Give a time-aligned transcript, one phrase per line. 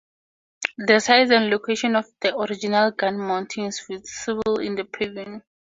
[0.79, 5.43] The size and location of the original gun mounting is visible in the paving.